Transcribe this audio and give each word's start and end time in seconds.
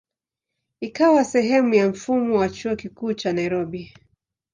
Ikawa 0.81 1.23
sehemu 1.23 1.73
ya 1.73 1.89
mfumo 1.89 2.37
wa 2.39 2.49
Chuo 2.49 2.75
Kikuu 2.75 3.13
cha 3.13 3.33
Nairobi. 3.33 3.93